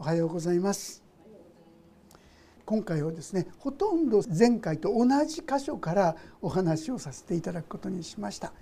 [0.00, 1.02] おはようございます。
[2.64, 8.52] 今回はですねほとんど前回と同じ箇所からお話をさせていただくことにしました。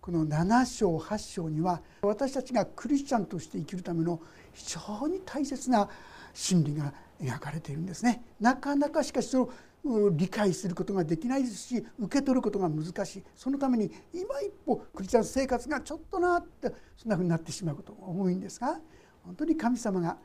[0.00, 4.20] この7章8章には私たちがクリスチャンとして生きるための
[4.52, 5.88] 非常に大切な
[6.34, 8.24] 真理が描かれているんですね。
[8.40, 9.48] なかなかしかしそ
[9.84, 13.22] の理解することができないですし受け取ることが難しい。
[13.36, 18.80] そのために今一歩クリスチャン生活がちょっとなってそんなふうになってしまうことが多いんですが
[19.22, 20.16] 本当に神様が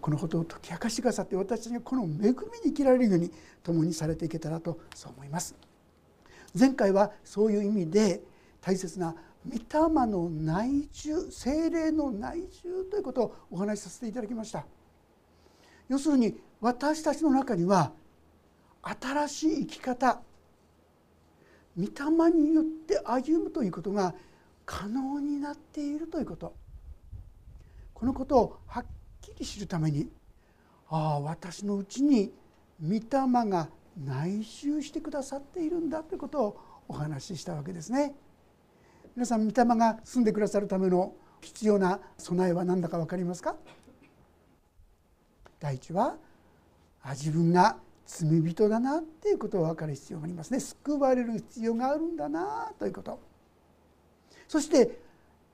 [0.00, 3.30] このことを解き明かしてくださって私たちがこの恵みに生きられるように
[3.62, 5.54] 共にされていけたらとそう思います。
[6.58, 8.22] 前回はそういう意味で
[8.60, 9.14] 大切な
[9.48, 14.64] 御霊の内住精霊の内住ということをお話しさせていただきました。
[15.88, 17.92] 要するに私たちの中には
[18.82, 20.20] 新しい生き方
[21.76, 24.14] 御霊によって歩むということが
[24.64, 26.54] 可能になっているということ。
[27.94, 28.86] このことをはっ
[29.44, 30.08] き知るために
[30.88, 32.32] ああ私のうちに
[32.82, 33.02] 御霊
[33.48, 33.68] が
[34.02, 38.14] 内住してくださっているんだということをお話ししたわけですね。
[39.14, 43.56] 皆さん御霊が住んでくださるための必要な備えは何だか分かりますか？
[45.60, 46.16] 第一は
[47.02, 50.60] あ自分が罪人だなっていうことを分かる必要がありますね。
[50.60, 53.20] 救われる必要があるんだなということ。
[54.48, 54.98] そして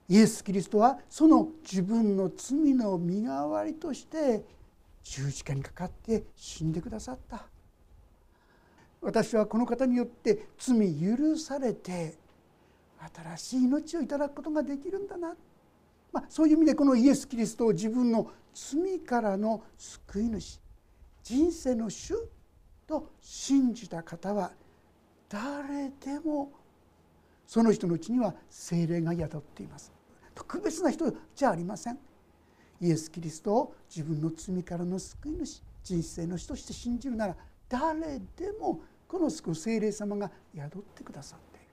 [0.08, 4.42] イエス・キリストはその自分の罪の身代わりとして
[5.02, 7.46] 十字架にかかって死んでくださった。
[9.00, 12.16] 私はこの方によって罪許されて
[13.14, 15.34] 新しい命をいただくことができるんだな、
[16.12, 20.60] まあ、そういう意味でこのイエス・キリストを自分の罪からの救い主
[21.22, 22.14] 人生の主
[22.86, 24.50] と信じた方は
[25.28, 26.52] 誰でも
[27.46, 29.97] その人のうちには精霊が宿っています。
[30.38, 31.98] 特別な人じゃありません
[32.80, 37.36] イエス・キリストを自分の罪からの救い主人生の主として信じるなら
[37.68, 41.66] 誰でもこの救う精霊様が宿ってくださっている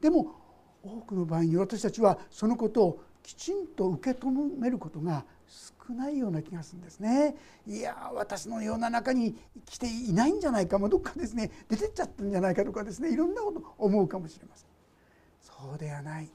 [0.00, 0.34] でも
[0.82, 7.36] 多くの場合に私たちはそのことをきちんと受け止めることが少ないような気がするんですね。
[7.66, 14.68] いや私の世の中に来ていないんじゃないかもどっかですね出てっちゃったんじゃないかとかですねいろんなこと思うかもしれません。
[15.42, 16.30] そうではない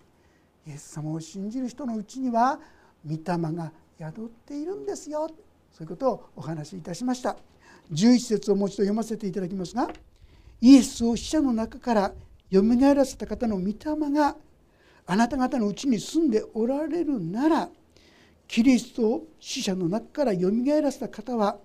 [0.68, 2.59] イエス様を信じる人のうちには
[3.06, 3.20] 御霊
[3.53, 5.30] が宿っているんですよ。
[5.72, 7.38] そういうことをお話しいたしました。
[7.92, 9.90] 11節をもう一度読ませていただきますが
[10.62, 12.12] イエスを死者の中から
[12.50, 13.75] よみがえらせた方の御霊
[14.12, 14.36] が
[15.08, 17.70] あなた方のうちに住んでおられるなら
[18.48, 21.58] キリストを死者の中からよみがえらせた方は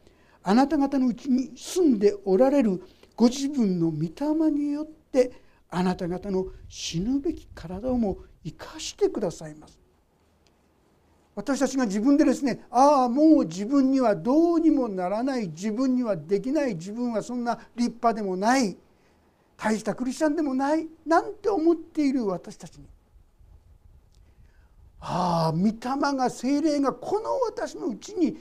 [0.43, 2.83] あなた方のうちに住んでおられる
[3.17, 5.33] ご自分の御霊によって
[5.71, 9.79] あなた方の死ぬべき体をも生かしてくださいます。
[11.35, 18.77] 私たちが自分でですねああもう自分にはどうにもならない自分にはできない自分はそんな立派でもない
[19.57, 22.87] 大したクリスチャンでもないなんて思っている私たちに。
[25.01, 25.73] ああ御霊
[26.17, 28.37] が精霊がこの私のうちに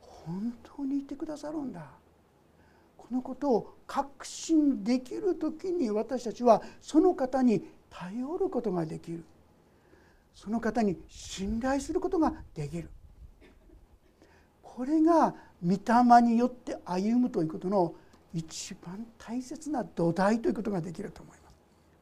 [0.00, 1.86] 本当にいてくださるんだ。
[2.96, 9.24] このことを確信できる時に私たちはその方に頼ることができる
[10.34, 12.90] その方に信頼することができる
[14.62, 17.94] これが御霊によって歩むということの
[18.34, 21.46] 一番大切な土台ということができると思います。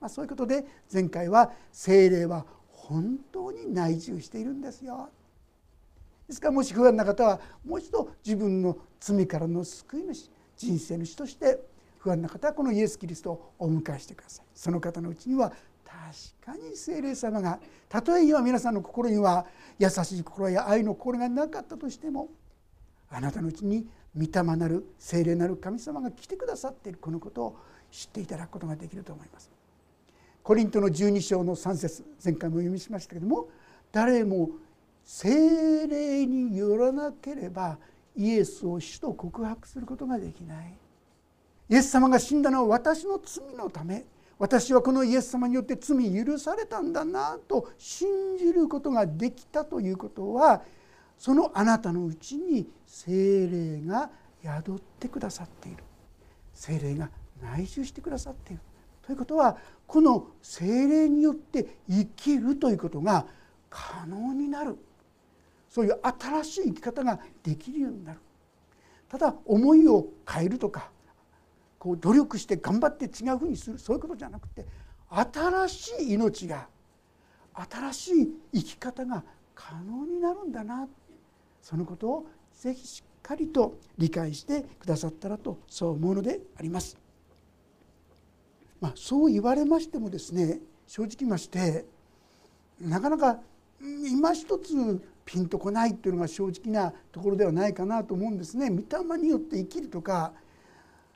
[0.00, 5.09] まあ、そういうことで前回は精霊は本当に内住しているんですよ。
[6.27, 11.61] ですからもし不安な方はもう一度自分の罪からの救い主人生主として
[11.99, 15.53] 不安な方はこのイエス・キリストをお迎えしてくださいその方のうちには
[16.44, 19.47] 確かに聖霊様がたとえ今皆さんの心には
[19.78, 22.28] 優しい心や愛の心がなかったとしても
[23.10, 27.59] あなたのうちに御霊なる聖霊なる神様が来てくださっているこのことを
[27.91, 29.50] 知っていただくことができると思います。
[30.43, 33.49] コリントの12章の3節前回も読みしましたけども
[33.93, 34.50] 誰も
[35.03, 37.78] 聖霊によらなければ
[38.15, 40.75] イエスを主と告白することができない
[41.70, 44.05] イエス様が死んだのは私の罪のため
[44.38, 50.62] 私はこのイエス様によって罪許されたんだなと信じることができたということは
[51.16, 54.10] そのあなたのうちに精霊が
[54.42, 55.84] 宿ってくださっている。
[56.52, 57.10] 精霊が
[57.42, 58.62] 内住してくださっている。
[59.02, 63.26] ということはこの精霊によって生きるということが
[63.70, 64.76] 可能になる。
[65.69, 68.20] そういう新しい生き方ができるようになる。
[69.08, 70.90] ただ思いを変えるとか
[71.84, 74.64] こう努力して頑張って違うふうにするそういうことじゃなくて
[75.10, 76.66] 新しい命が
[77.52, 79.22] 新しい生き方が
[79.54, 80.88] 可能になるんだな
[81.60, 82.26] そのことを
[82.58, 86.96] ぜひしっかりと理解してくださったらとそう思うのであります。
[88.81, 91.84] まあ、そう言われましてもですね正直まして
[92.81, 93.40] なかなか
[93.82, 98.70] 今一つピンとこないっていうのが正直なところではないかなと思うんですね。
[98.70, 100.32] 御霊によって生きるとか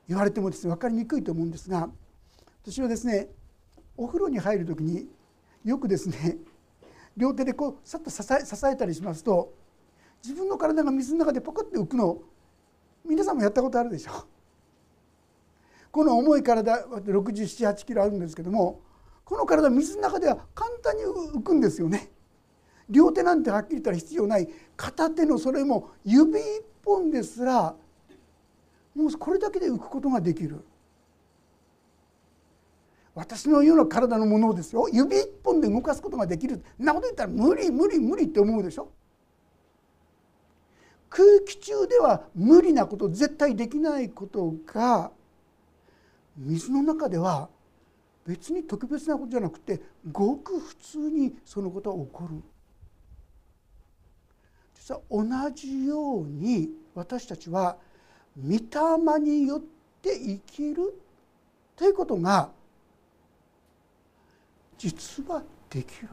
[0.09, 1.89] 言われてもですね分かりにくいと思うんですが
[2.63, 3.29] 私はですね
[3.97, 5.07] お風呂に入る時に
[5.65, 6.39] よくですね
[7.17, 9.53] 両手でこうさっと支え支えたりしますと
[10.23, 12.19] 自分の体が水の中でポコッて浮くの
[13.07, 14.27] 皆さんもやったことあるでしょう。
[15.91, 18.83] この重い体678キロあるんですけども
[19.25, 22.11] この体水の中では簡単に浮くんですよね。
[22.89, 27.75] 両手なんてはっきり言ったら必要ない片手のそれも指一本ですら
[28.99, 30.65] もうこれだけで浮くことができる。
[33.15, 34.89] 私のような体のものをですよ。
[34.93, 36.61] 指一本で動かすことができる。
[36.77, 38.91] そんなこと言ったら無理無理無理って思うでしょ。
[41.09, 45.13] 空気中では無理なこと絶対できないことが
[46.37, 47.49] 水の中では
[48.27, 49.81] 別に特別なことじゃなくて
[50.11, 52.43] ごく普通にそのことは起こる。
[54.75, 55.25] 実は同
[55.55, 57.79] じように私たちは
[58.43, 59.61] 御霊によっ
[60.01, 60.95] て生きる
[61.75, 62.51] ということが
[64.77, 66.09] 実はできる。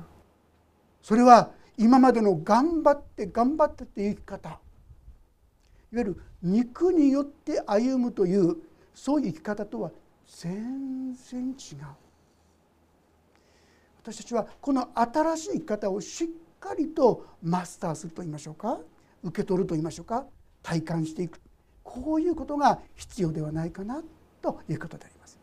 [1.01, 4.50] それは今までの頑張って頑張ってって生き方。
[4.50, 4.60] いわ
[5.92, 8.57] ゆる肉によって歩むという
[8.94, 9.92] そういう生き方とは
[10.27, 11.56] 全然違う。
[14.01, 16.27] 私たちはこの新しい生き方をしっ
[16.60, 18.80] かりとマスターすると言いましょうか。
[19.24, 20.25] 受け取ると言いましょうか。
[20.63, 21.39] 体感していく。
[21.85, 24.03] こういうことが必要ではないかな
[24.41, 25.39] ということであります。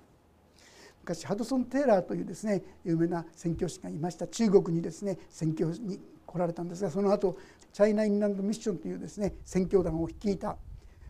[1.03, 4.27] 昔ハドソン・テイラーというですね有名な宣教師がいました。
[4.27, 7.39] 中国にですね宣教に来られたんですがその後
[7.73, 10.57] チャイナ・インランド・ミッションというですね宣教団を率いた。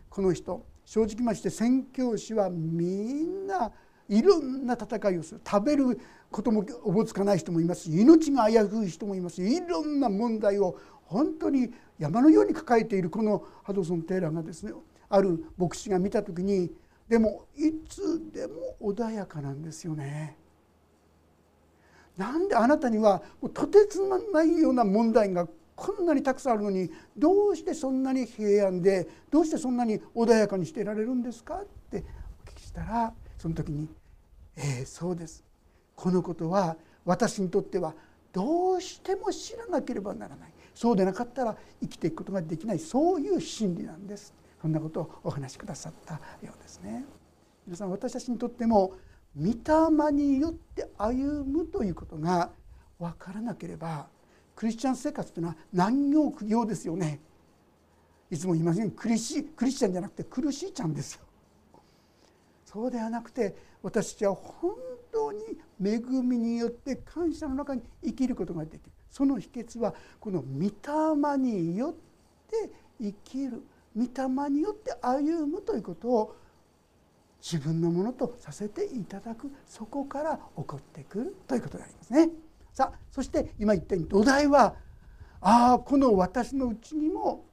[0.09, 3.71] この人正直まして宣教師はみんな
[4.07, 5.41] いろんな戦いをする。
[5.45, 14.73] 食べることもおぼつかない人もいますし命が危うい人もいますいろんな問題を本当に山のように抱えているこのハドソン・テイラーがですね
[15.13, 16.71] ある牧師が見た時に
[17.07, 20.37] でもいつでも穏やかなんですよね。
[22.17, 31.57] なんであなたにはもうとてつもないような問題がこんなにたくさんあるのにどうしてそんなに平安でどうしてそんなに穏やかにしていられるんですか？
[31.61, 32.03] って
[32.47, 33.87] お聞きしたらその時に
[34.57, 35.43] 「ええそうです。
[35.95, 36.75] このことは
[37.05, 37.93] 私にとっては
[38.31, 40.53] どうしても知らなければならない。
[40.73, 42.79] そうでなかったら生きていくことができない。
[42.79, 44.33] そういう真理なんです」
[44.63, 47.03] そんなことをお話しくださったようですね。
[47.67, 48.93] 皆さん私たちにとっても
[49.37, 52.49] 御霊によって歩むということが
[52.97, 54.07] 分からなければ
[54.55, 57.19] クリスチャン生活というのは難行苦行ですよね。
[58.31, 61.25] いつも言いませんクリシクリスチャンじゃなくて苦しいちゃんですよ。
[62.63, 64.75] そうではなくて私たちは本
[65.11, 65.41] 当に
[65.83, 71.93] 恵みによって感謝の中に生きることができるその秘訣はこの御霊によっ
[72.47, 72.71] て
[73.01, 73.61] 生きる
[73.95, 76.35] 御霊によって歩むということを
[77.41, 82.29] 自分のものとさせていただくそこから起こってくるということでありますね。
[82.73, 84.75] さあそして今言ったように土台は
[85.41, 87.45] ああこの私のうちにも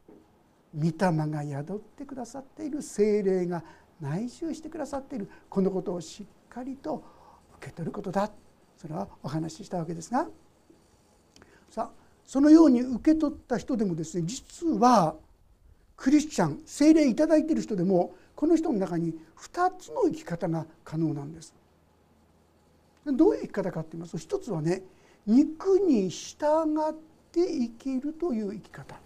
[0.75, 3.65] 御霊が宿ってくださっている精霊が
[4.01, 5.29] 内住してくださっている。
[5.49, 7.03] このことをしっかりと
[7.59, 8.31] 受け取ることだ。
[8.77, 10.29] それはお話ししたわけですが。
[11.69, 11.91] さあ
[12.25, 15.17] そのように受け取った人でもですね実は
[16.01, 21.55] クリスチャン精霊いただいている人でもこの人の中に2つの生き方が可能なんです。
[23.05, 24.83] どういう生き方かって言いますと一つはね
[25.27, 26.39] 肉に従
[26.89, 26.95] っ
[27.31, 28.97] て生きるという生き方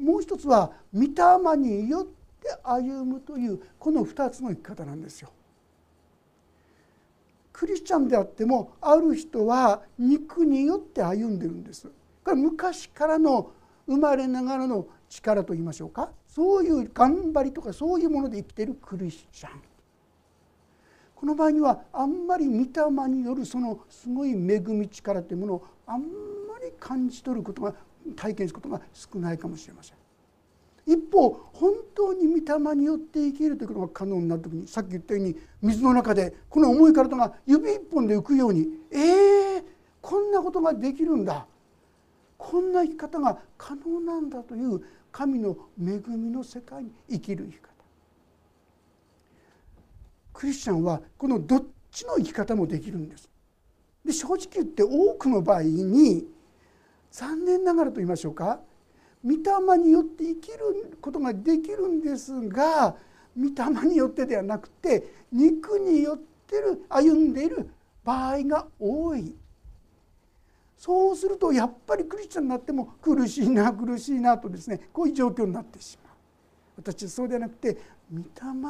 [0.00, 2.04] もう一つは御霊によっ
[2.42, 5.30] て歩むというこの2つの生き方なんですよ。
[7.52, 11.88] クリスチャンであってもある人は肉によって歩んでるんです。
[12.24, 13.52] これ昔からの
[13.86, 19.62] 生まれながらの力と言いましょうかそういう頑張りとかそういうもので生きてるクリスチャン。
[21.14, 26.06] この場合にはあんまり御霊によるそのすごい恵み力というものをあんま
[26.64, 27.74] り感じ取ることが
[28.16, 29.96] 体験することが少ないかもしれません。
[30.86, 39.64] 一方本当に御霊によって生きるということが可能になる時にさっき言ったように水の中でこの重い体が指一本で浮くようにえー、
[40.00, 41.46] こんなことができるんだ
[42.40, 44.82] こんな生き方が可能なんだという
[45.12, 47.68] 神の恵みの世界に生きる生き方
[50.32, 53.28] クリスチャンはこのどっちの生き方もできるんです。
[54.06, 56.26] で正直言って多くの場合に
[57.10, 58.60] 残念ながらと言いましょうか
[59.22, 62.96] 御霊によって生きることができるんですが
[63.36, 67.68] 御霊によってではなくて肉によってる歩んでいる
[68.02, 69.34] 場合が多い
[70.80, 76.14] そうするとやっぱりクリスチャンになっても苦しいな苦しいなとですねこういう状況になってしまう
[76.78, 77.76] 私はそうではなくて
[78.10, 78.24] 御霊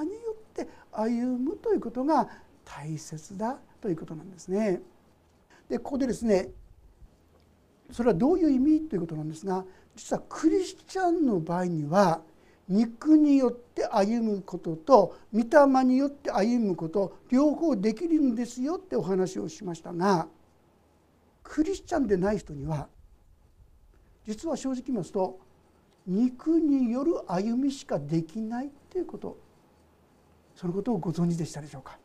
[0.06, 2.28] によって歩むということが
[2.64, 4.82] 大切だということなんですね。
[5.68, 6.48] でここでですね
[7.92, 9.64] それはどういう意味ということなんですが
[9.94, 12.22] 実はクリスチャンの場合には
[12.68, 20.26] 肉によって歩むことと御霊によって歩むこと両方できるんですよってお話をしましたが
[21.50, 22.86] クリスチャンでない人には
[24.24, 25.40] 実は正直言いますと
[26.06, 29.36] 肉による歩みしかできないということ。
[30.54, 31.98] そのことをご存知でしたでしょうか？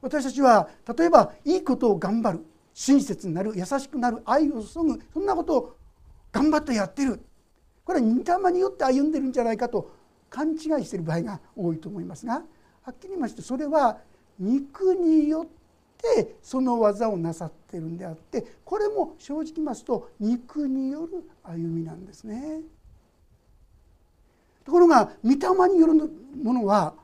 [0.00, 2.44] 私たちは例えばいいことを頑張る。
[2.74, 3.52] 親切になる。
[3.54, 4.22] 優しくなる。
[4.24, 5.00] 愛を注ぐ。
[5.12, 5.76] そんなことを
[6.32, 7.20] 頑張ってやってる。
[7.84, 9.92] これは御霊によって歩んでるんじゃないかと
[10.28, 12.42] 勘違いしている場合が多いと思いますが
[12.82, 13.98] はっきり言いましてそれは
[14.38, 15.46] 肉によっ
[16.02, 22.60] てその技をなさってるんであってこれも正直言いますと肉による歩みなんですね。
[24.64, 25.36] ところが御霊
[25.74, 25.94] による
[26.42, 26.94] ものは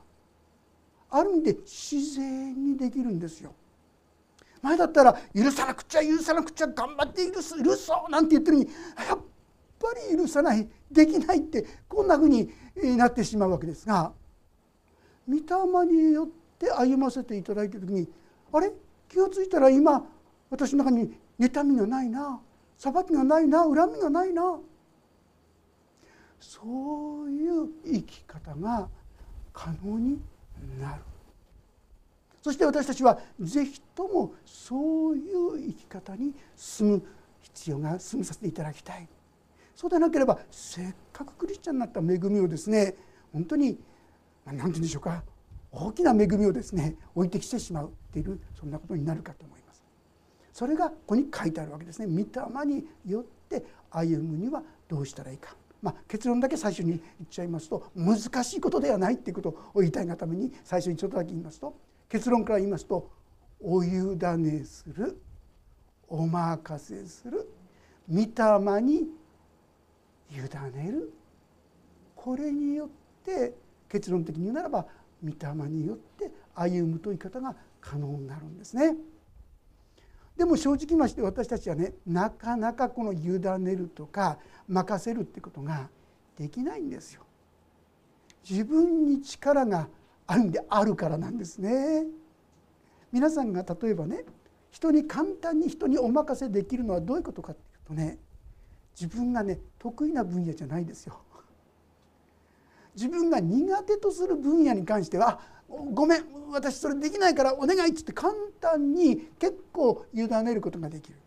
[1.09, 3.53] ある意味で自然にできるんですよ。
[4.61, 8.69] 前だったら許さなくちゃ許さなくちゃ頑張って許す許そうなんて言ってるのに
[9.07, 9.17] やっ
[9.79, 12.49] ぱり許さないできないってこんなふうに
[12.97, 14.11] なってしまうわけですが
[15.27, 15.41] 御霊
[15.85, 16.27] によっ
[16.57, 18.09] て歩ませていただいた時に
[18.51, 18.71] あれ？
[19.09, 20.05] 気が付いたら今
[20.49, 22.39] 私の中に妬みがないな
[22.77, 24.59] 裁きがないな恨みがないな。
[26.39, 28.87] そういう生き方が
[29.51, 30.21] 可能に
[30.79, 31.01] なる。
[32.41, 37.03] そして私たちは是非ともそういう生き方に進む
[37.41, 39.07] 必要が進みさせていただきたい。
[39.75, 42.95] そうでなければせっかくクリスチャンになった恵みをですね
[43.33, 43.77] 本当に
[44.45, 45.21] 何て言うんでしょうか。
[45.71, 49.83] 大きな恵みをですね置いてきてしまうっていうそんなことになるかと思います。
[50.53, 52.07] それがここに書いてあるわけですね。
[52.07, 55.55] 御霊によって歩むにはどうしたらいいか。
[55.81, 61.73] まあ、結論だけ最初に言っちゃいますと難しいことではないっていうことを言いたいがために最初にちょっとだけ言いますと
[62.09, 63.09] 結論から言いますと
[63.61, 65.21] お委ねする
[66.09, 67.49] お任せする
[68.09, 69.07] 御霊に
[70.31, 70.35] 委
[70.75, 71.13] ねる
[72.15, 72.89] これによっ
[73.23, 73.53] て
[73.87, 74.85] 結論的に言うならば
[75.23, 78.95] 御霊によって歩むという方が可能になるんですね。
[80.37, 85.89] でも正直まして私たちはねなかなかこの委ねるとか任せるってことが
[86.37, 87.23] できないんですよ。
[88.49, 89.89] 自分に力が
[90.27, 92.05] あるんであるからなんですね。
[93.11, 94.23] 皆さんが例えばね
[94.71, 98.17] 人に簡単に人にお任せできるのはどういうことかっていうとね
[98.99, 101.19] 自分がね得意な分野じゃないですよ。
[102.95, 105.39] 自分が苦手とする分野に関しては
[105.93, 111.17] ごめん私それできないからお願いっつって簡単に結構委ねることができる、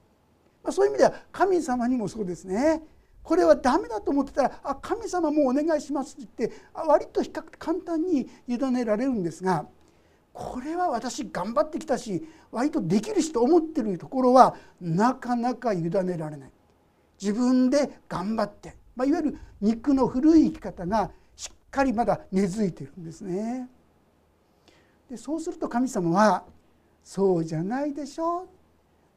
[0.65, 2.83] まあ、そういう意味では神様にもそうですね。
[3.23, 9.67] これはダメだと思ってたら「あ神様もうお願いします」って言って割と比較的簡単に委ねられるんですが
[10.33, 16.51] これは私頑張ってきたし割とできるしと思ってるところはなかなか委ねられない。
[17.21, 21.13] 自分で頑張って、まあ、いわゆる肉の古い生き方が
[21.73, 23.69] かりまだ根付いてるんですね。
[25.11, 26.45] でそうすると神様は
[27.03, 28.47] 「そうじゃないでしょ」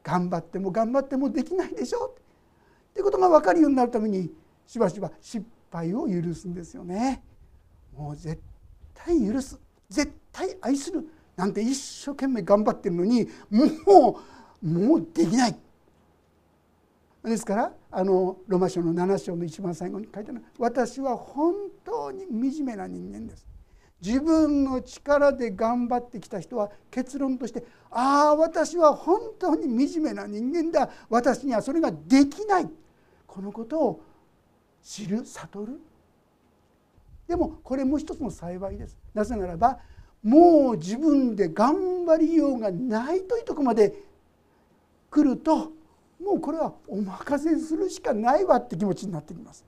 [0.02, 2.14] 頑張っても頑張ってもできないでしょ。
[2.90, 4.32] ってことが分かるようになるために
[4.66, 7.22] しばしば失敗を許すんですよね。
[7.94, 8.40] もう絶
[8.94, 9.60] 対許す。
[9.88, 11.06] 絶対愛する。
[11.36, 14.18] なんて一生懸命頑張ってるのにも
[14.62, 15.56] うもうできない。
[17.30, 21.54] ですからあのロマ書の7章の一番最後に書いてある「私は本
[21.84, 23.44] 当に惨めな人間です」
[24.00, 30.90] 自分の力で頑張ってきた人は結論として「ああ私は本当に惨めな人間だ。
[31.08, 32.70] 私にはそれができない」
[33.26, 34.00] このことを
[34.82, 35.80] 知る悟る。
[37.26, 38.96] でもこれも一つの幸いです。
[39.12, 39.80] なぜならば
[40.22, 44.04] もう自分で頑張りようがないというとこまで
[45.10, 45.72] 来ると
[46.22, 49.64] もうこれはお任せするしかないわって気持ちになってきます。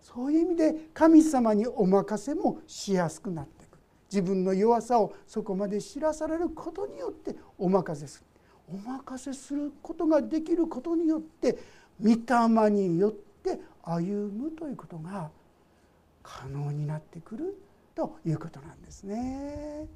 [0.00, 3.76] そういう意味で神様にお任せもしやすくなってく。
[3.76, 8.26] る自分の弱さをそこまで知らされることによってお任せする。
[8.68, 11.58] お任せすることができることによって
[12.00, 15.30] 御霊によって歩むということが
[16.22, 17.58] 可能になってくる
[17.94, 19.86] ということなんですね。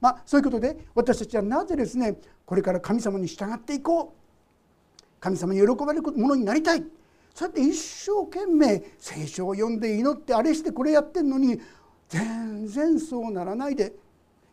[0.00, 4.23] まあ、そういうことで私たちはなぜですねこれから神様に従っていこう
[5.24, 6.84] 神様に喜ばれるものになりたい。
[7.34, 11.58] そうやって一生懸命聖書を読んで祈ってあれしてこれやってんのに
[12.10, 13.94] 全然そうならないで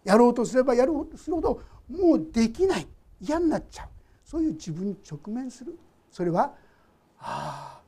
[0.05, 2.87] やろうとすればやろうとするほどもうできない。
[3.19, 3.87] 嫌になっちゃう。
[4.23, 5.77] そういう自分に直面する。
[6.09, 6.53] それは
[7.19, 7.81] ああ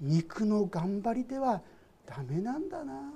[0.00, 1.62] 肉の頑張りでは
[2.04, 3.12] ダメなんだな。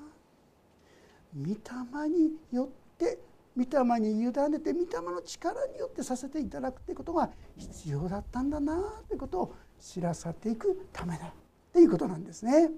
[1.37, 3.19] 御霊によって
[3.59, 11.33] 御霊に委ねて御霊の力によってさせていただくということが必要だったんだなということを知らさていくためだ
[11.73, 12.71] ということなんですね。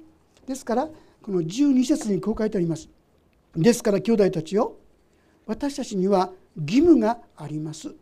[0.47, 0.89] ですから
[1.23, 2.89] この12節にこう書いてあります。
[3.55, 4.77] ですから兄弟たちよ
[5.47, 7.95] 私たちには義務があります。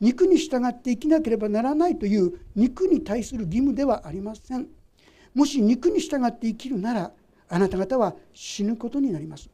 [0.00, 4.66] 肉に従って生きなければならないという肉に対する義務ではありません。
[5.34, 7.12] もし肉に従って生きるなら
[7.48, 9.50] あなた方は死ぬことになります。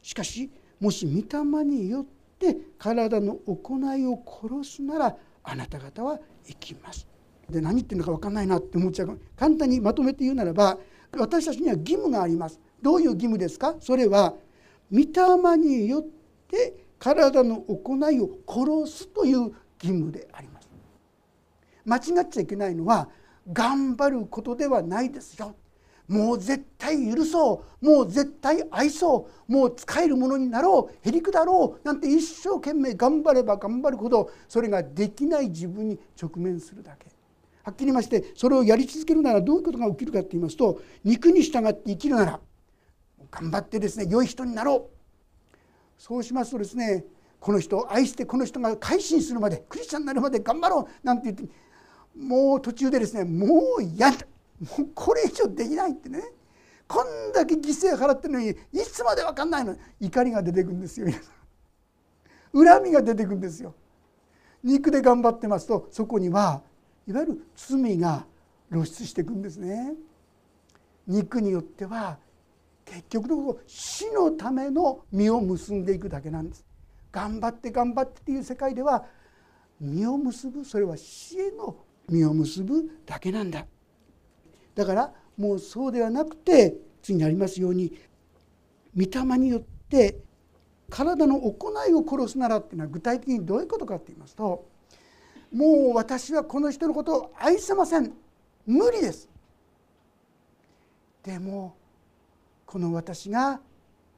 [0.00, 2.06] しかしもし御霊によっ
[2.38, 7.06] て体の行いを殺すならあなた方は生きます。
[7.50, 10.78] で何言ってるのか分かんないなって思っちゃう簡単にまとめて言うならば
[11.16, 12.60] 私たちには義務があります。
[12.82, 13.74] どういう義務ですか？
[13.80, 14.34] それは
[14.92, 16.02] 御霊によっ
[16.48, 20.68] て体の行いを殺すという義務であります。
[21.84, 23.08] 間違っちゃいけないのは
[23.50, 25.56] 頑張ることではないですよ。
[26.08, 27.86] もう絶対許そう。
[27.86, 29.52] もう絶対愛そう。
[29.52, 31.08] もう使えるものになろう。
[31.08, 31.86] へりくだろう。
[31.86, 37.06] なんて一生懸命頑張れば頑張るほどそれができない自分に直面するだけ。
[37.62, 42.40] はっきり言いましてそれをやり続けるならどういうことが起きるかって言いますと肉に従って生きるなら
[43.30, 44.88] 頑張ってですね良い人になろ
[45.54, 45.56] う。
[45.98, 47.04] そうしますとですね
[47.38, 51.06] この人を愛してこの人が改心するまでクリスチャンになるまで頑張ろう。
[51.06, 51.54] なんて言って
[52.16, 54.16] もう途中でですねもう嫌だ。
[54.60, 56.22] もうこれ以上できないってね。
[56.86, 58.54] こんだけ犠牲払ってるのにい
[58.90, 59.76] つまで分かんないの。
[60.00, 61.30] 怒りが出てくるんですよ皆さ
[62.54, 62.64] ん。
[62.64, 63.74] 恨みが出てくるんですよ。
[64.64, 66.62] 肉で頑張ってますとそこには
[67.06, 68.26] いわゆる罪が
[68.70, 69.94] 露出していくんですね。
[71.06, 72.18] 肉によっては
[72.84, 76.64] 結局のところ死のための実を結んでいくだけなんです。
[77.12, 79.04] 頑張って頑張ってっていう世界では
[79.80, 81.76] 実を結ぶそれは死への
[82.08, 83.66] 実を結ぶだけなんだ。
[84.78, 87.98] だからもうそうではなくて次にありますように
[88.96, 90.20] 御霊によって
[90.88, 94.68] 体の行いを殺すならっていうのは具体的にどういうことかって言いますと
[95.52, 98.12] もう私はこの人のことを愛せません。
[98.66, 99.28] 無理です。
[101.24, 101.74] でも
[102.64, 103.60] この私が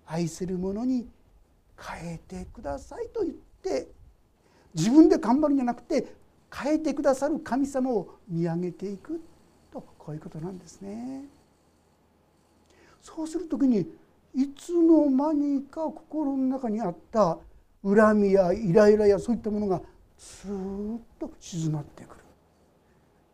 [0.05, 1.09] 愛する者に
[1.81, 3.89] 変えてくださいと言って
[4.75, 6.15] 自分で頑張るんじゃなくて
[6.55, 9.23] 変えてくださる神様を見上げていく。
[10.11, 11.25] こういうことなんですね。
[13.01, 13.87] そうする時に
[14.35, 17.39] いつの間にか心の中にあった
[17.85, 19.81] 恨みやイライラやそういったものが
[20.19, 22.21] スーッと静まってくる。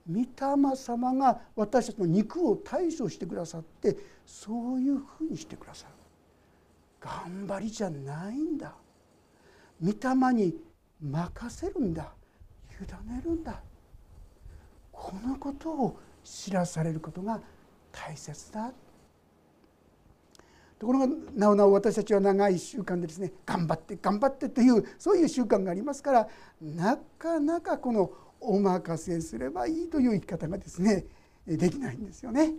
[0.09, 5.93] 御霊様が私たちの肉を対処してくださってそういうふうにしてくださる
[7.01, 8.73] 頑張りじゃないんだ
[9.83, 10.55] 御霊に
[11.03, 12.13] 任せるんだ
[12.71, 13.61] 委ねるんだ
[14.93, 17.41] このことを知らされることが
[17.93, 18.73] 大切だ
[20.79, 26.29] ところがなおなお私たちは長い習慣でですね頑張って頑張ってというそういう習慣がありますから
[26.61, 28.11] なかなかこの
[28.41, 31.07] お任せすればいいという生き方がですね
[31.47, 32.53] できないんですよね。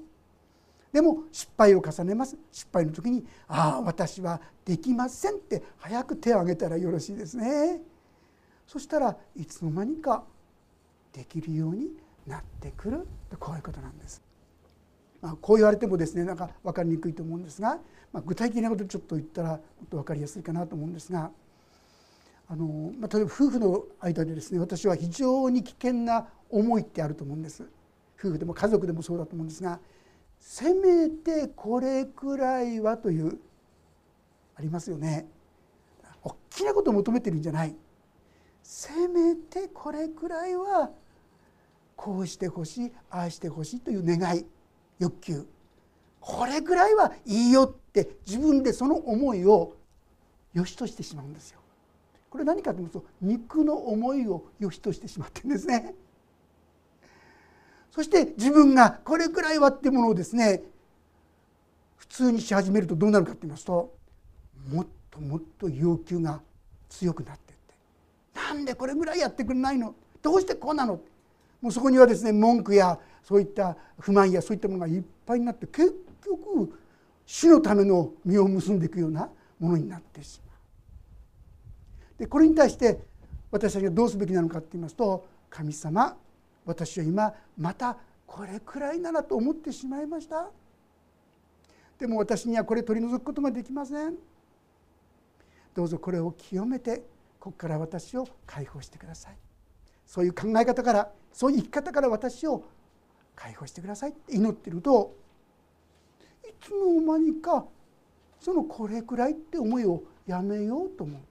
[0.93, 7.81] でも失敗を重ねます失敗の時に「ああ私はできません」って早く手を挙げたらよろしいですね。
[8.65, 10.23] そしたらいつの間にか
[11.11, 11.89] できるように
[12.27, 14.21] なってくるとこういうことなんです。
[15.21, 17.79] まあ、こう言われてもですねなんか分かりにくいと思うんですが、
[18.13, 19.59] まあ、具体的なことちょっと言ったらもっ
[19.89, 21.31] と分かりやすいかなと思うんですが
[22.47, 27.63] あの、まあ、例えば夫婦の間でですね私は非常に危険な思いってあると思うんです。
[28.19, 29.79] 夫婦でも家族でもそうだと思うんですが
[30.39, 33.39] せめてこれくらいはという
[34.55, 35.27] ありますよね。
[36.23, 37.75] 大きなことを求めてるんじゃない
[38.63, 40.91] せめてこれくらいは
[41.97, 44.45] こうしてほしいああしてほしいという願い
[44.99, 45.45] 欲求
[46.21, 49.75] これくらいはいいよって自分でその思いを
[50.53, 51.59] 良しとしてしまうんですよ。
[52.29, 55.93] これ何かというと肉の思いを良しとしてしまってんですね。
[57.91, 60.61] そして自分がこれくらいはってものをですね
[61.95, 63.93] 普通にし始めるとどうなるかと言いますと
[64.69, 66.41] もっともっと要求が
[66.89, 67.53] 強くなって
[68.35, 69.95] なんでこれぐらいやってくれないの？
[70.21, 70.99] どうしてこうなの？
[71.61, 75.93] もうそこにはですね文句やそういった不満やそういったものがいっぱいになって結
[76.25, 76.73] 局
[77.25, 82.19] 死のための実を結んでいくようなものになってしまう。
[82.19, 82.99] でこれに対して
[83.51, 86.15] 私たちがどうすべきなのかって言いますと神様
[86.65, 90.49] 私は今またこれくらいならと思ってしまいました。
[91.97, 94.15] でも私にはこれ取り除くことができません。
[95.73, 96.97] どうぞこれを清めて
[97.39, 99.37] ここから私を解放してください。
[100.05, 102.63] そういう考え方からそういう生き方から私を
[103.35, 105.15] 解放してくださいって祈ってると
[106.43, 107.63] いつの間にか
[108.39, 111.21] そのこれくらいって思いをやめようと思う。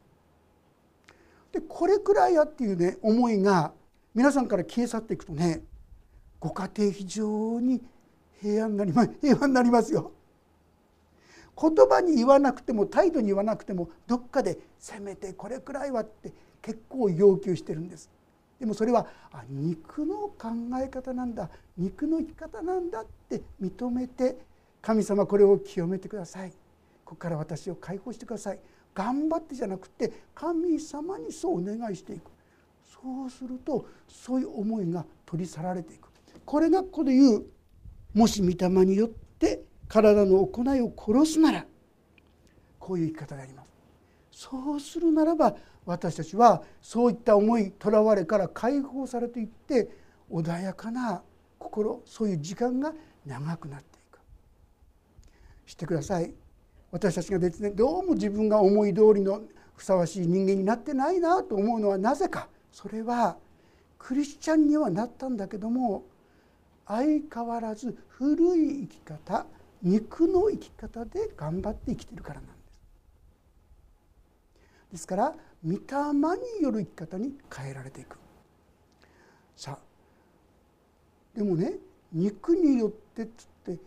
[1.52, 3.72] でこれくらいやっていうね思いが
[4.14, 5.64] 皆さんから消え去っていくとね
[6.38, 7.82] ご家庭非常に
[8.40, 10.12] 平安になり 平和になりますよ。
[11.60, 18.08] 言葉に言わなくても態度に言わなくてもどっかでせめてこれくらいはって結構要求してるんです。
[18.58, 20.48] でもそれはあ肉の考
[20.82, 21.50] え方なんだ。
[21.76, 24.38] 肉の生き方なんだって認めて
[24.80, 26.50] 神様これを清めてください。
[27.04, 28.58] ここから私を解放してください。
[28.94, 32.30] 頑張ってじゃなくて神様にそうお願いしていく。
[32.84, 36.08] そうするとそういう思いが取り去られていく。
[36.44, 37.46] これがここで言う
[38.14, 41.66] もし御霊によって体の行いを殺すなら
[42.78, 43.68] こういう生き方であります。
[44.30, 45.54] そうするならば
[45.86, 49.88] 私たちはそういった思いとらわれから解放されていって
[50.30, 51.22] 穏やかな
[51.58, 52.92] 心そういう時間が
[53.24, 54.18] 長くなっていく。
[55.64, 56.34] してください。
[56.90, 59.42] 私たちがですねどうも自分が思い通りの
[59.76, 62.48] ふさわしい人間になってないなと思うのはなぜか。
[62.72, 63.36] それは
[63.98, 66.04] クリスチャンにはなったんだけども
[66.86, 69.46] 相変わらず古い生き方
[69.82, 72.80] 肉の生き方で頑張って生きてるからなんです。
[74.92, 75.34] ですから
[75.66, 75.78] 御霊
[76.58, 78.18] による生き方に変えられていく。
[79.56, 79.78] さあ
[81.36, 81.74] でもね
[82.12, 83.78] 肉によってっつって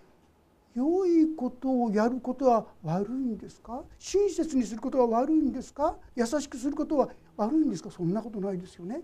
[0.76, 3.82] 良いことをやることは悪いんですか？
[3.98, 5.96] 親切にすることは悪いんですか？
[6.16, 7.90] 優しくすることは悪いんですか？
[7.90, 9.02] そんなことないですよね。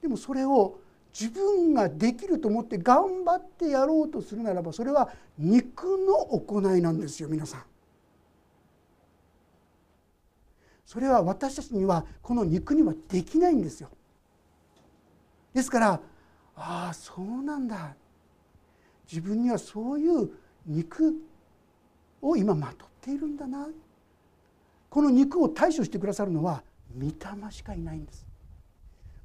[0.00, 0.78] でもそれを
[1.18, 7.62] 自分ができると思って頑張ってやろうとするならばそれは肉の行いなんですよ皆さん。
[10.88, 13.90] それは私たちにはこの肉にはできないんですよ。
[15.52, 16.00] ですから
[16.56, 17.94] ああそうなんだ。
[19.06, 20.30] 自分にはそういう
[20.66, 21.14] 肉
[22.22, 23.68] を今まとっているんだな。
[24.88, 26.62] この肉を対処してくださるのは
[26.98, 28.26] 御霊しかいないんです。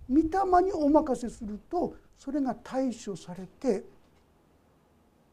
[0.10, 0.22] 御霊
[0.66, 3.86] にお任せするとそれが対処されて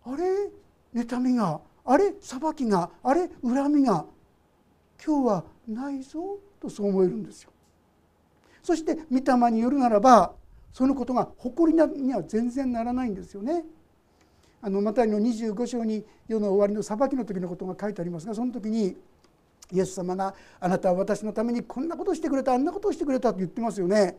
[0.07, 0.49] あれ？
[0.95, 2.15] 妬みがあれ？
[2.21, 3.29] 裁きがあれ？
[3.43, 4.07] 恨みが
[5.05, 7.51] 今日はないぞとそう思えるんですよ。
[8.63, 10.35] そして御霊によるならば
[10.73, 13.65] そのことが誇りには全然ならないんですよね。
[14.63, 18.95] あのマタイの25章に世の終わりの裁きの時のことが書いてありますがその時に
[19.73, 24.19] イエス様が「あなたは私のためにこんなことをしてくれたあんなことをしてくれた」と言ってますよね。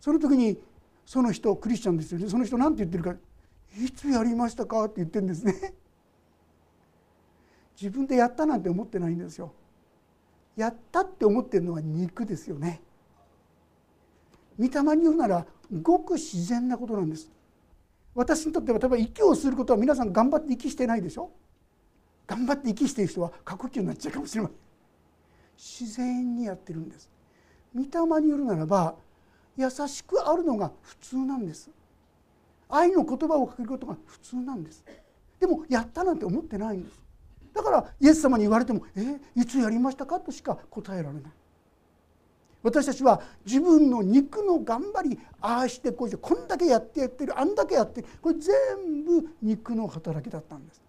[0.00, 0.56] その時に
[1.04, 3.16] その人クリスチャンですよねその人何て言ってるか
[3.76, 5.74] 「いつやりましたか?」って言ってるんですね。
[7.80, 9.52] 自分でやったなんて思ってないんですよ。
[10.56, 12.82] やったって思ってるのは肉ですよね。
[14.58, 15.46] 御霊に言うなら
[15.82, 17.30] ごく自然なことなんです。
[18.14, 21.30] 私にとっては例えば息をすることは皆さん頑張って息してないでしょ？
[22.26, 24.56] 頑張って息している人は過呼吸になっちゃうかもしれません。
[25.56, 27.10] 自然にやってるんです。
[27.74, 28.94] 御霊によるならば
[29.56, 31.70] 優しくあるのが普通なんです。
[32.68, 34.84] 愛の言葉をかけることが普通なんです。
[35.40, 37.03] でもやったなんて思ってないんです。
[37.54, 41.32] だからイエス様に言われても「えいつやりましたか?」としか答えられない
[42.62, 50.82] 私たちは自分の肉の頑張りああしてこうしてこんだけやってやってるあんだけやってるこれ全部肉の働きだったんです。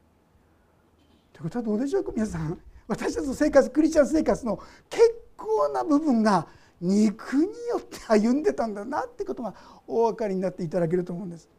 [1.34, 4.58] ということはどうでしょうか皆さん私たちの生活クリスチャン生活の
[4.90, 6.48] 結構な部分が
[6.80, 9.54] 肉によって歩んでたんだなってことが
[9.86, 11.50] お分かりになっていただけると思うんです。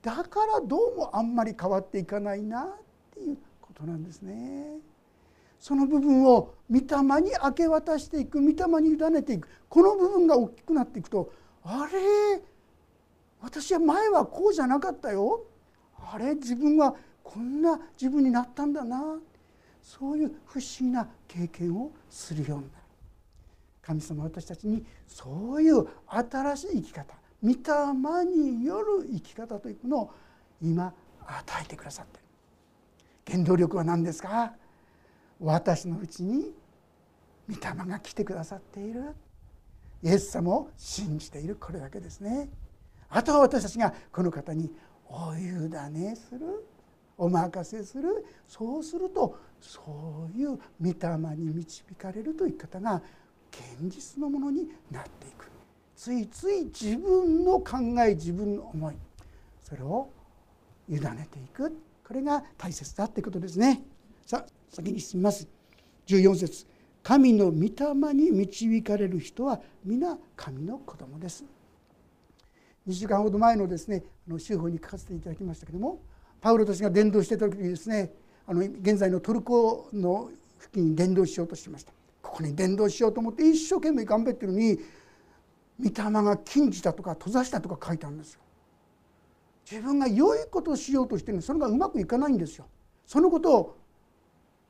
[0.00, 2.68] だからどうもあんまり変わっていかないなっ
[3.12, 3.36] ていう
[3.76, 4.78] ことなんですね。
[5.60, 9.48] その部分を御霊に明け渡していく御霊に委ねていく。
[9.68, 12.40] この部分が大きくなっていくとあれ？
[13.40, 15.44] 私は前はこうじゃなかったよ。
[16.10, 16.34] あれ？
[16.34, 19.18] 自分はこんな自分になったんだな。
[19.82, 22.84] そういう不思議な経験をするようになる。
[23.82, 27.54] 神様私たちにそういう新しい生き方御霊
[28.24, 30.10] による生き方というのを
[30.60, 30.92] 今
[31.24, 32.25] 与えてくださってる。
[33.28, 34.54] 原動力は何ですか？
[35.40, 36.52] 私のうちに
[37.48, 39.14] 御霊が来てくださっている。
[40.02, 42.48] イエス様を信じているこれだけですね。
[43.08, 44.70] あとは私たちがこの方に
[45.08, 45.40] お委
[45.90, 46.66] ねする。
[47.18, 48.26] お任せする。
[48.46, 53.02] そうするとそういう御霊に導かれるという方が
[53.50, 55.48] 現実のものになっていく。
[55.96, 58.94] ついつい自分の考え自分の思い
[59.62, 60.10] それを
[60.88, 61.74] 委ねていく。
[62.06, 63.82] これが大切だということですね。
[64.24, 65.48] さあ先に進みます。
[66.06, 66.66] 14節。
[67.02, 71.44] 神の御霊に導かれる人は皆神の子供です。
[72.86, 75.98] 2週間ほど前のですねあの週報に書かせていただきましたけども
[76.40, 78.12] パウロたちが伝道していた時にですね
[78.46, 81.92] あの現在のトルコの付近に伝道しようとしてました。
[82.22, 84.78] ここに伝道しようと思って一生懸命頑張ってるのに
[85.82, 88.40] 御霊が禁じたとか閉ざしたとか書いてあるんですよ。
[89.68, 92.66] 自分が良いことをしようとしてるそれがうまくいかないんですよ。
[93.04, 93.76] そのことを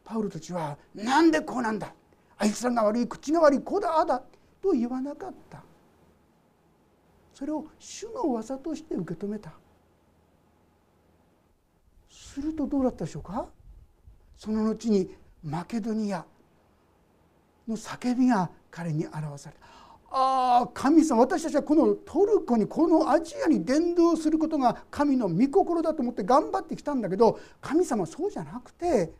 [0.04, 1.92] パウロたちは「なんでこうなんだ？
[2.38, 4.22] あいつらが悪い口が悪いこうだあだ」
[4.62, 5.62] と言わなかった。
[7.34, 9.52] それを主の技として受け止めた。
[12.08, 13.46] するとどうだったでしょうか？
[14.38, 16.24] その後にマケドニア
[17.68, 19.66] の叫びが彼に表された。
[20.18, 29.12] ああ神様私たちはこのトルコにこのアジアに伝道することが神の御心だと思って頑張ってきたんだけど神様はそうじゃなくて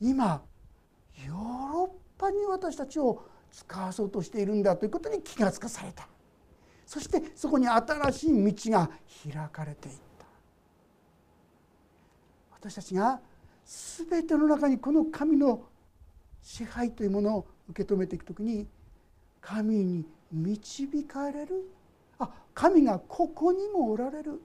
[0.00, 0.40] 今
[1.26, 6.06] ヨーロッパに私たちを使わそうとしているんだということに気が付かされた。
[6.86, 8.90] そしてそこに新しい道が
[9.24, 10.26] 開かれていった。
[12.52, 13.20] 私たちが
[13.64, 15.64] 全ての中にこの神の
[16.40, 18.68] 支配というものを受け止めていく時に
[19.40, 21.70] 神に導かれる。
[22.18, 24.40] あ神がここにもおられる。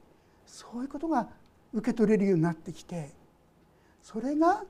[0.46, 1.28] そういうことが
[1.74, 3.12] 受け取れるようになってきて
[4.02, 4.64] それが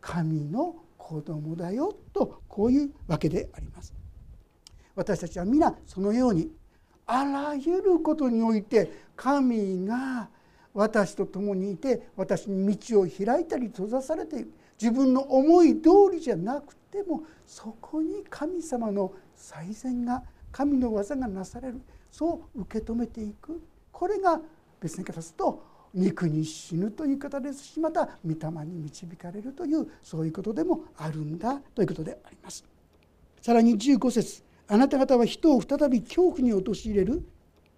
[0.00, 3.94] 神の子供だよとこういうわけであります。
[4.94, 6.50] 私たちは皆そのように
[7.06, 10.28] あらゆることにおいて神が
[10.72, 14.52] 私と共にいて私に道を開いたり閉ざされている。
[14.80, 20.22] 自分の思い通りじゃなくてもそこに神様の最善が
[20.56, 23.60] 神の技がなされるそう受け止めていく
[23.92, 24.40] これが
[24.80, 32.64] 別に言い方すると肉に死ぬという方ですしまた御霊に導かれるというそういうことでもあるんだということであります。
[33.42, 37.22] さらに15節あなた方は人を再び恐怖に陥れる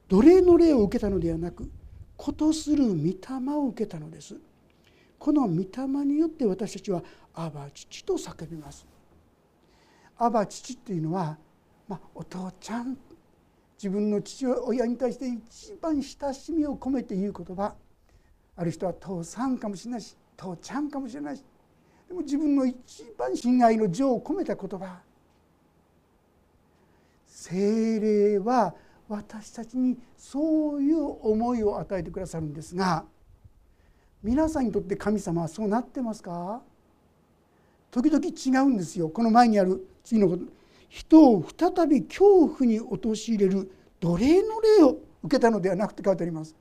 [0.08, 1.68] 奴隷の霊を受けたのではなく
[2.16, 4.36] ことする御霊を受けたのです。
[5.18, 7.02] この御霊によって私たちは
[7.34, 8.86] 「アバ父」と叫びます。
[10.16, 11.38] アバ父っていうのは、
[11.88, 12.96] まあ、お父ちゃん
[13.76, 17.74] 自分の父親に対して一番親しみを込めて言う言葉
[18.56, 21.44] ある人は父さんかもしれないし父ちゃんかもしれないし
[22.08, 25.00] でも自分の一番親愛の情を込めた言葉。
[27.26, 28.74] 精霊は
[29.08, 33.04] 私たちにそういう思いを与えてくださるんですが
[34.22, 36.60] 皆さんにとって神様はそうなってますか？
[37.90, 39.08] 時々違うんですよ。
[39.08, 40.57] この前にある次のこと。
[40.88, 43.70] 人を再び恐怖に陥れる
[44.00, 46.54] 奴隷の霊を受けたのではなくて書いてあります。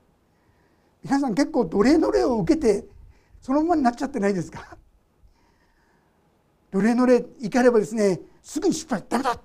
[1.02, 2.84] 皆さん結構奴隷の霊を受けて
[3.40, 4.76] そのままになっちゃってないですか？
[6.70, 9.40] 奴隷の霊怒ればですねすぐに失敗ダメだ。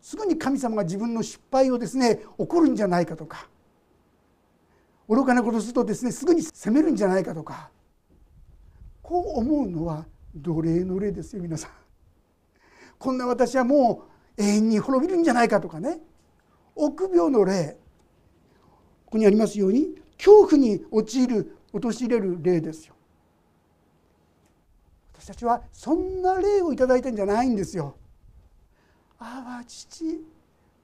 [0.00, 3.48] すぐに神様が自分の失敗をですね怒るんじゃないかとか。
[5.08, 7.70] 愚かなことするとですねすぐに責めるんじゃないかとか。
[9.02, 11.70] こう思うのは奴隷の霊ですよ皆さん。
[12.98, 16.00] こんな私はもう永遠に滅びるんじゃないかとかね。
[16.74, 17.76] 臆病の霊。
[19.06, 22.94] ここにありますように恐怖に陥る陥れる霊ですよ。
[25.14, 27.96] 私たちはそんな霊を頂いてんじゃないんですよ。
[29.18, 30.20] ああ父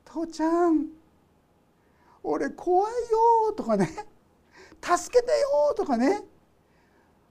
[0.05, 0.87] 父ちゃん。
[2.23, 3.89] 俺怖いよとかね。
[4.81, 6.23] 助けてよとかね。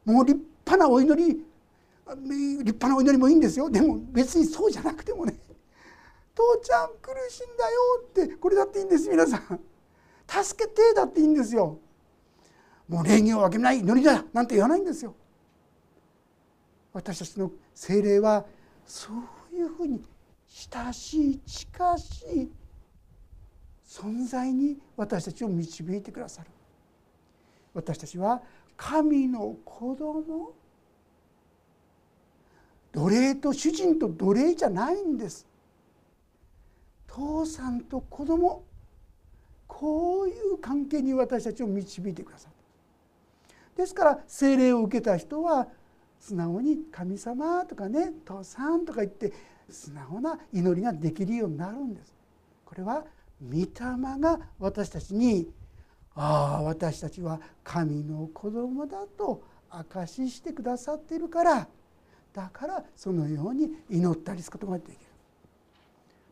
[0.05, 3.69] もう立派なお祈り立派なお祈りもいいんですよ。
[3.69, 5.35] でも別にそうじゃなくてもね。
[6.35, 9.59] 父ちゃん苦しいんだよってこれだっていいんです皆さん。
[10.27, 11.77] 助けてだっていいんですよ。
[12.87, 14.23] もう礼儀を分けない祈りだ。
[14.33, 15.15] なんて言わないんですよ。
[16.93, 18.45] 私たちの精霊は
[18.85, 19.09] そ
[19.51, 20.03] ういうふうに
[20.47, 22.51] 親しい近しい
[23.85, 26.49] 存在に私たちを導いてくださる。
[27.73, 28.41] 私たちは
[28.77, 30.53] 神の子供。
[32.93, 35.47] 奴隷と主人と奴隷じゃないんです。
[37.11, 38.63] 父さんと子供
[39.67, 42.55] こういう関係に私たちを導いてくださる
[43.75, 45.67] ですから聖霊を受けた人は
[46.19, 49.33] 素直に「神様」とかね「父さん」とか言って
[49.69, 52.13] 素直な祈りができるようになるんです。
[52.65, 53.05] これは
[53.41, 53.69] 御霊
[54.19, 55.51] が私たちに
[56.13, 61.67] ああ私たちは神の子供だと証ししてくださっているから
[62.33, 65.10] だからそのように祈ったりすることができる。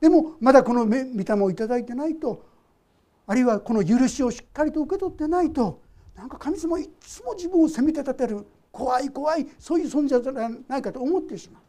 [0.01, 2.45] でもまだこの御霊を頂いてないと
[3.27, 5.81] あるいはこの許しをしっかりと受け取ってないと
[6.15, 11.61] なんか神様いつも自分を責めて立てる怖い怖いそういう存在じゃないかと思ってしまう。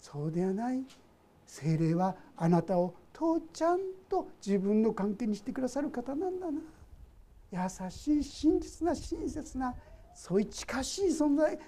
[0.00, 0.84] そうではない。
[1.46, 6.60] 精霊はあなたをとちゃんと自分の関係にしてくださる方なんだな。
[7.52, 9.74] 優しい真実な親切な
[10.14, 11.58] そういう近しい存在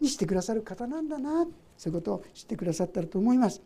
[0.00, 1.46] にしてくださる方なんだな。
[1.76, 3.62] そういうことを知ってくださったらと思います。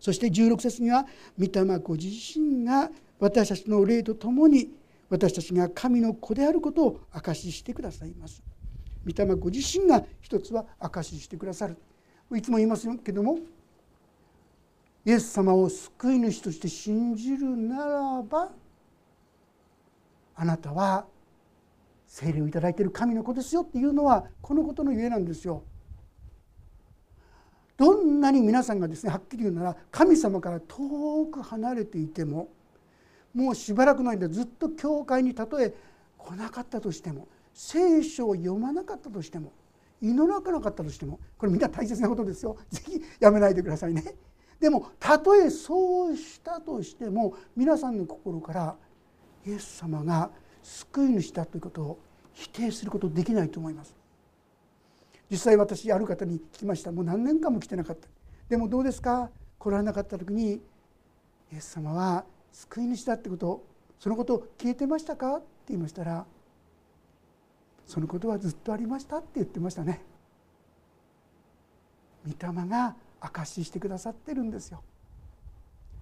[0.00, 1.06] そして16節には
[1.38, 4.70] 御霊ご自身が私たちの霊とともに
[5.10, 8.42] 私たちが神の子であることを証ししてくださいます。
[9.06, 11.76] 御霊ご自身が一つは証ししてくださる
[12.34, 13.38] いつも言いますけども
[15.04, 18.50] イエス様を救い主として信じるならば
[20.36, 21.06] あなたは
[22.06, 25.62] 聖霊をいただいている神の子ですよっていうのはこのことのゆえなんですよ。
[27.80, 32.50] どんなに皆さんがですねはっきり言うなら神様から遠く離れていても
[33.32, 35.72] もうしばらくの間ずっと教会にたとえ
[36.18, 39.54] 来なかったとしても聖書を読まなかったとしても
[40.02, 42.58] 祈らなかったとしてもこれみんな大切なことですよ。
[42.70, 44.14] 是非やめないでくださいね。
[44.60, 48.76] でもたとえそうしたとしても皆さんの心から
[49.46, 50.30] イエス様が
[50.62, 51.98] 救い主だということを
[52.34, 53.99] 否定することできないと思います。
[55.30, 56.90] 実際私ある方に聞きました。
[56.90, 58.08] もう何年間も来てなかった。
[58.48, 59.30] でもどうですか？
[59.58, 60.60] 来られなかった時にイ
[61.56, 63.64] エス様は救い主だってこと
[63.98, 65.36] そのことを聞いてましたか？
[65.36, 66.26] って言いましたら
[67.86, 70.02] そのことはずっとありましたって言ってましたね。
[72.26, 74.82] 御霊が証ししてくださってるんですよ。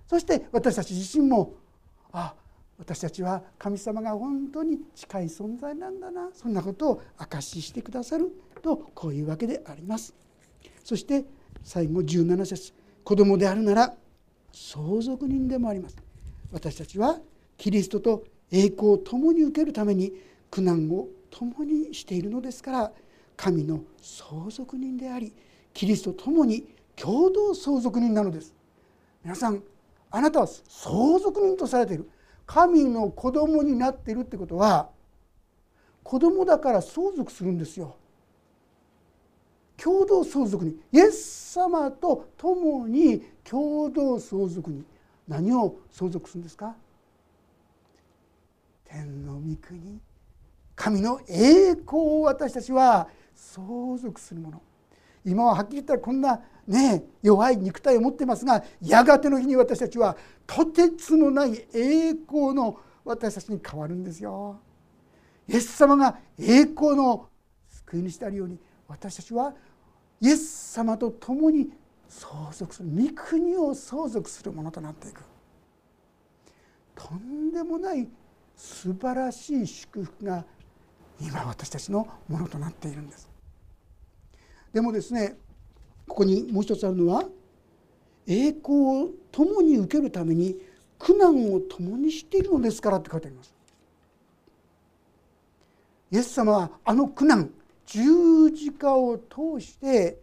[0.06, 1.52] そして私たち自身も
[2.12, 2.34] あ
[2.78, 6.30] 私たちは神様が本当に近い存在なんだな。
[6.32, 8.30] そんなことを証ししてくださる。
[8.60, 10.14] とこういうわけであります。
[10.84, 11.24] そして
[11.62, 12.72] 最後17節。
[13.04, 13.94] 子供であるなら
[14.52, 15.96] 相続人でもあります。
[16.52, 17.18] 私たちは
[17.56, 20.12] キリストと栄光を共に受けるために
[20.50, 22.92] 苦難を共にしているのですから
[23.36, 25.34] 神の相続人であり
[25.74, 26.66] キリストと共に
[26.96, 28.54] 共同相続人なのです。
[29.22, 29.62] 皆さん
[30.10, 32.10] あなたは相続人とされている。
[32.46, 34.88] 神の子供になっているってことは
[36.02, 37.96] 子供だから相続するんですよ。
[39.82, 44.84] 共同相続にイエス様と共に共同相続に。
[45.28, 46.74] 何を相続するんですか？
[48.86, 50.00] 天の御国
[50.74, 54.62] 神の栄光を私たちは相続するもの。
[55.26, 64.58] 今ははっきり言ったらこんなね弱い肉体を持ってますがやがての日に私たちはとてつもない栄光の私たちに変わるんですよ。
[65.46, 67.28] イエス様が栄光の
[67.68, 69.52] 救い主であるように私たちは
[70.20, 71.70] イエス様と共に
[72.08, 75.22] 相続する御国を相続するものとなっていく
[76.94, 78.08] とんでもない
[78.56, 80.44] 素晴らしい祝福が
[81.20, 83.28] 今私たちのものとなっているんです
[84.72, 85.36] でもですね
[86.06, 87.24] ここにもう一つあるのは
[88.26, 90.56] 栄光を共に受けるために
[90.98, 93.54] 苦難を共にしているのですからって書いてあります。
[96.10, 97.50] イエス様はあの苦難
[97.88, 100.20] 十字架を通して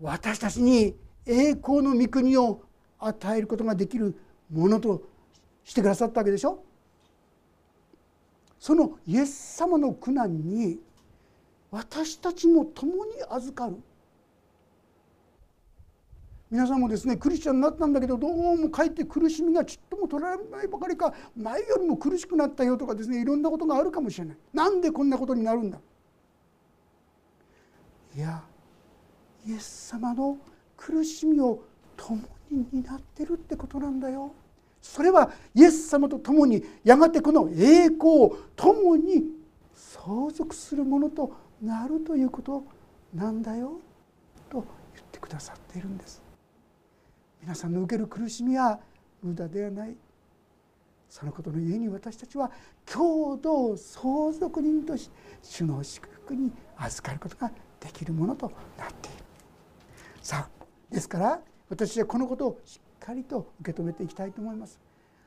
[0.00, 2.62] 私たちに栄光の御国を
[2.98, 4.18] 与えることができる
[4.50, 5.02] ものと
[5.62, 6.64] してくださったわけでしょ？
[8.58, 10.78] そのイエス様の苦難に
[11.70, 13.76] 私たちも共に預かる。
[16.50, 24.36] 皆さんもですねクリスチャンになったんだけどどうもかえって苦しみがちっとも取られないばかりか前よりも苦しくなったよとかですねいろんなことがあるかもしれない。
[24.52, 25.78] なんでこんなことになるんだ？
[28.16, 28.42] いや
[29.46, 30.38] イエス様の
[30.76, 31.62] 苦しみを
[31.96, 32.16] 共
[32.50, 34.32] に担ってるってことなんだよ。
[34.80, 39.24] それはイエス様と共にやがてこの栄光を共に
[39.74, 42.64] 相続するものとなるということ
[43.14, 43.80] なんだよ。
[44.50, 46.22] と言ってくださっているんです。
[47.40, 48.78] 皆さんの受ける苦しみは
[49.22, 49.96] 無駄ではない。
[51.08, 52.50] そのことのゆえに私たちは
[52.84, 57.50] 共同相続人として主の祝福に預かることが
[57.84, 59.18] できるものとなっている。
[60.22, 64.80] さあですから私はこのことをしっかりと受け止めていきたいと思います。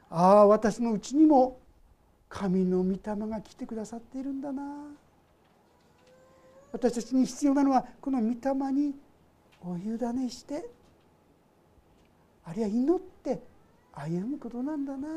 [0.09, 1.59] ああ私のうちにも
[2.29, 4.63] 神の御霊が来てくださっているんだな。
[6.71, 8.95] 私たちに必要なのはこの御霊に
[9.61, 10.69] お委ねして
[12.43, 13.41] あるいは祈って
[13.93, 15.07] 歩むことなんだな。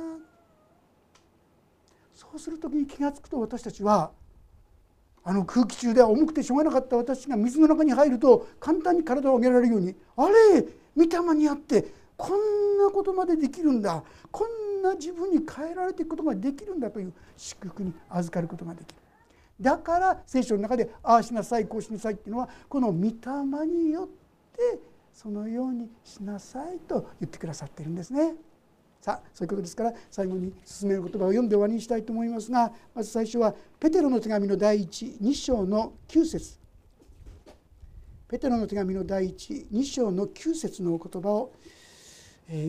[2.15, 4.11] そうする時に気が付くと私たちは
[5.23, 10.65] あの空気中では重くてしょうがなかった私が水の中に入ると簡単に体を上げられるようにあれ
[10.97, 14.03] 御霊にあってこんなことまでできるんだ。
[14.31, 16.91] こんな自分に変えられていくことができるんだ。
[16.91, 19.01] という祝福に預かることができる。
[19.59, 24.07] だから聖書の中でああしなさいこうしなさいっていうのはこの御霊によっ
[24.55, 24.81] て
[25.13, 28.35] そのようにしなさいと言ってくださっているんですね。
[29.01, 36.59] さあそういうことですから最後に進める言葉を読んで終わりにしたいと思いますがまず最初はペテロの手紙の第12章の9節
[38.31, 41.53] ペテロの手紙の第12章の9節のお言葉を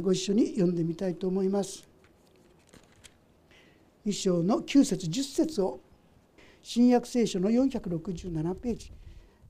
[0.01, 1.87] ご一緒に読んでみたいと思います。
[4.07, 5.79] 2章の9節10節を
[6.63, 8.91] 新約聖書の467ページ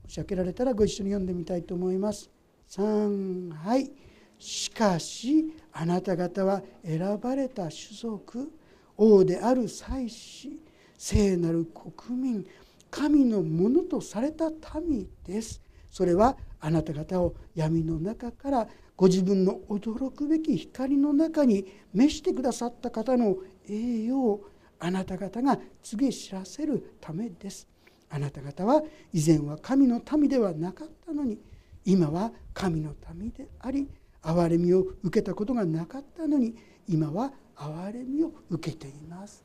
[0.02, 2.30] もし開けられたらご一緒に読んでみたいと思います。
[2.68, 3.90] 3はい
[4.38, 8.52] しかしあなた方は選ばれた種族
[8.96, 10.60] 王である祭司
[10.98, 12.46] 聖なる国民
[12.90, 14.50] 神のものとされた
[14.80, 15.60] 民です。
[15.90, 23.36] それはあなた方を闇の中からご自分の驚くべき光の中に召してくださった方の
[23.68, 24.42] 栄誉を
[24.78, 27.66] あなた方が告げ知らせるためです。
[28.10, 31.38] あなた方は以前は神の民ではなかったのに
[31.84, 33.88] 今は神の民であり
[34.22, 36.54] 憐れみを受けたことがなかったのに
[36.88, 39.44] 今は憐れみを受けています。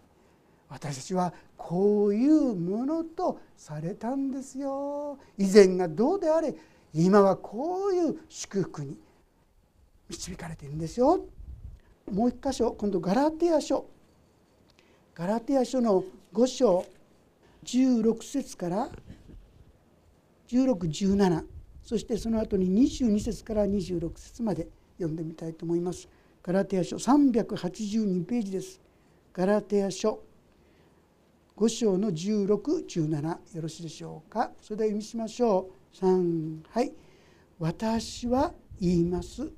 [0.70, 5.18] 私たちはこういうものとされたんですよ。
[5.38, 6.56] 以前がどうであれ
[6.94, 9.00] 今はこういう祝福に
[10.10, 11.26] 導かれているんですよ。
[12.12, 13.86] もう一箇所今度ガラテヤ書。
[15.16, 16.04] ガラテヤ書の
[16.34, 16.86] 5章
[17.64, 18.90] 16節から
[20.48, 21.57] 1617
[21.88, 24.68] そしてその後に22節から26節まで
[24.98, 26.10] 読んでみたいと思います。
[26.44, 28.82] ガラテヤ書382ページです。
[29.32, 30.22] ガラテヤ書
[31.56, 34.52] 5章の1617よろしいでしょうか？
[34.62, 35.98] それでは読みしましょう。
[35.98, 36.92] 3はい
[37.58, 39.50] 私は言います。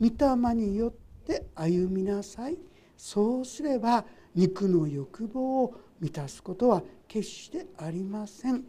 [0.00, 0.92] 御霊によっ
[1.24, 2.58] て歩みなさい。
[2.96, 4.04] そうすれば
[4.34, 8.64] 肉の欲望を満たすことは決してありません。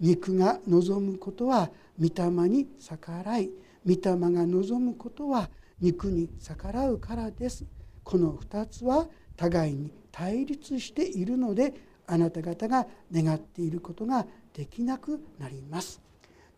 [0.00, 1.70] 肉が望むことは
[2.00, 3.50] 御霊に逆らい
[3.86, 3.98] 御霊
[4.32, 7.64] が望むことは肉に逆らうからです。
[8.02, 11.74] この2つは互いに対立しているので
[12.06, 16.00] あなた方が願っていることができなくなります。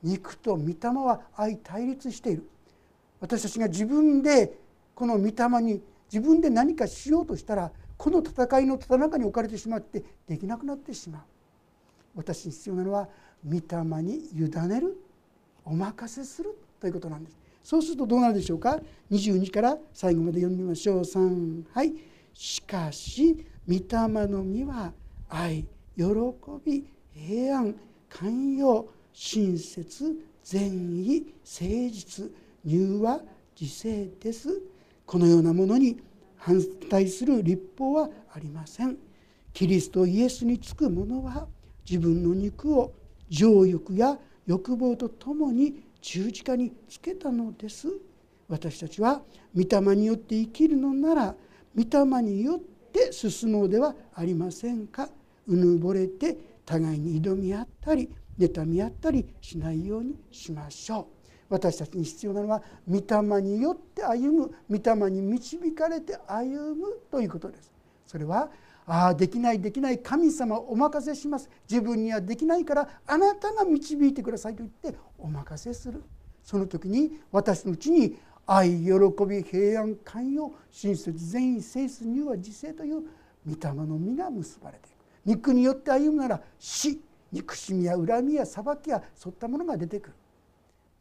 [0.03, 2.49] 肉と御霊は相対立している。
[3.21, 4.59] 私たちが自分で
[4.95, 5.83] この御霊に
[6.13, 11.23] 自分で何かしようとしたらこの戦いのた中に置かれてしまってできなくなってしまう。
[12.15, 13.09] 私に必要なのは
[13.47, 14.97] 御霊に委ねる
[15.65, 17.39] お任せするということなんです。
[17.63, 18.81] そうするとどうなるでしょうか
[19.11, 21.01] ？22から最後まで読みましょう。
[21.01, 21.95] 3はい。
[22.35, 24.93] しかし御霊の実は
[25.29, 25.67] 愛
[25.97, 26.05] 喜
[26.65, 27.75] び平安
[28.09, 32.31] 寛容親切善意誠実
[32.65, 33.21] 柔和
[33.59, 34.49] 自制です。
[35.07, 36.01] このようなものに
[36.37, 38.97] 反対する立法はありません。
[39.53, 41.47] キリストイエスにつく者は
[41.89, 42.93] 自分の肉を
[43.33, 47.89] 情欲や欲望とともに十字架につけたのです。
[48.47, 49.23] 私たちは
[49.57, 51.35] 御霊によって生きるのなら
[51.75, 52.61] 御霊によっ
[52.93, 55.09] て進もうではありませんか。
[55.47, 61.07] うぬぼれて互いに挑み合ったり妬み合ったりしないようにしましょう。
[61.49, 67.73] 私たちに必要なのは御霊によって歩む御霊に導かれて歩むということです。
[68.07, 68.51] それは
[68.87, 69.99] ああできないできない。
[69.99, 71.49] 神様お任せします。
[71.71, 76.03] 自分にはできないからあなたが導いてくださいと言ってお任せする。
[76.43, 78.93] その時に私のうちに愛喜
[79.27, 83.03] び平安寛容親切善意誠実には自制という
[83.47, 84.95] 御霊の実が結ばれていく。
[85.25, 87.01] 肉によって歩むなら死。
[87.31, 90.15] 憎しみや恨みや裁きやそういったものが出てくる。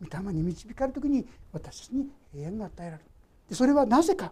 [0.01, 2.99] 御霊に導かれる時に私に平安が与えられる。
[3.49, 4.31] でそれはなぜか。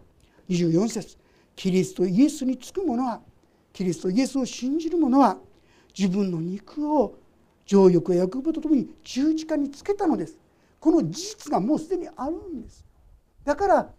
[0.50, 1.18] 24節。
[1.56, 3.22] キリストイエスにつく者は
[3.74, 5.38] キリストイエスを信じる者は
[5.98, 7.18] 自分の肉を
[7.66, 10.38] 情欲や欲望とともに十字架につけたのです。
[10.80, 12.86] この事実がもうすでにあるんです。
[13.44, 13.90] だから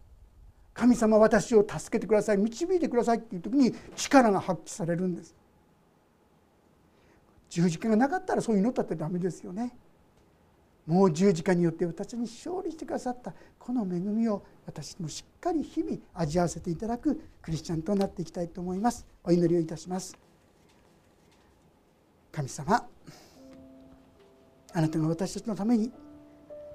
[0.73, 5.35] 神様私を助けてください導いてくださいっていう時に力が発揮されるんです。
[7.49, 9.77] 十字架がなかったらそう祈ったってダメですよね。
[10.91, 19.07] もう十字架によって私に勝利してくださったこの恵みを私もしっかり日々味わわせていただくクリスチャンとなっていきたいと思います。
[19.23, 20.19] お祈りをいたします。
[22.33, 22.89] 神様
[24.73, 25.93] あなたが私たちのために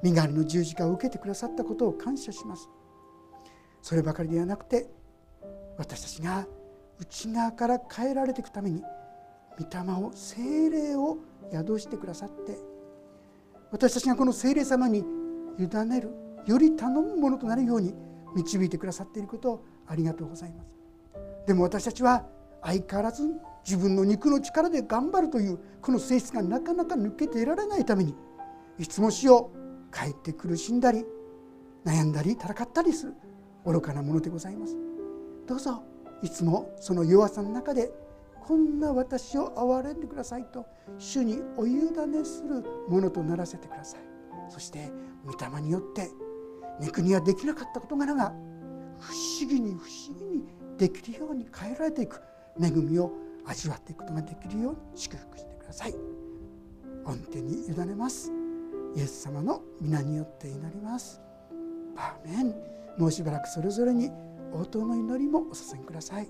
[0.01, 2.69] 身代わりの十字架を受けてくださったことを感謝します。
[3.81, 4.87] そればかりではなくて
[5.77, 6.47] 私たちが
[6.99, 8.81] 内側から変えられていくために
[9.59, 11.17] 御霊を精霊を
[11.51, 12.74] 宿してくださって
[13.75, 15.03] 私たちがこの聖霊様に
[15.59, 16.09] 委ねる
[16.45, 17.93] より頼むものとなるように
[18.33, 20.69] 導いてくださっていることをありがとうございます。
[21.45, 22.25] でも私たちは
[22.63, 23.29] 相変わらず
[23.65, 28.15] 自分の肉の力で頑張るというこの性質がなかなか抜けていられないために
[28.79, 29.51] いつも死を
[29.93, 31.05] 帰って苦しんだり
[31.83, 33.13] 悩んだり戦ったりする
[33.65, 34.77] 愚かなものでございます。
[35.45, 35.83] どうぞ
[36.21, 37.91] いつもその弱さの中で
[38.45, 40.67] こんな私を憐れんでくださいと
[40.99, 44.01] 主にお委ねするものとならせてください。
[44.49, 44.91] そして
[45.25, 46.09] 御霊によって
[46.79, 48.33] 肉にはできなかった事柄が
[48.99, 50.43] 不思議に不思議に
[50.77, 52.21] できるように変えられていく
[52.61, 53.11] 恵みを
[53.45, 55.95] 味わっていくことができるように祝福してください。
[57.03, 58.31] 御手に委ねます。
[58.95, 61.19] イエス様の皆によって祈ります。
[61.97, 62.55] アーメン。
[62.97, 64.11] もうしばらくそれぞれに
[64.53, 66.27] 応答の祈りもお捧げください。